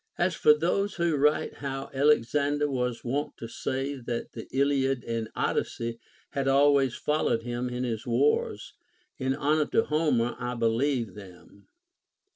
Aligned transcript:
As 0.17 0.33
for 0.33 0.55
those 0.55 0.95
Λvho 0.95 1.15
write 1.15 1.53
how 1.57 1.91
Alexander 1.93 2.67
was 2.67 3.03
wont 3.03 3.37
to 3.37 3.47
say 3.47 3.93
that 3.97 4.31
the 4.31 4.47
Iliad 4.51 5.03
and 5.03 5.29
Odyssey 5.35 5.99
had 6.31 6.47
always 6.47 6.95
followed 6.95 7.43
him 7.43 7.69
in 7.69 7.83
his 7.83 8.07
wars, 8.07 8.73
in 9.19 9.35
honor 9.35 9.67
to 9.67 9.83
Homer 9.83 10.35
I 10.39 10.55
believe 10.55 11.13
them. 11.13 11.67